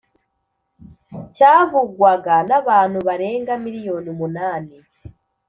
cyavugwaga 1.35 2.35
n’abantu 2.49 2.97
barenga 3.07 3.53
miriyoni 3.63 4.07
umunani 4.13 4.75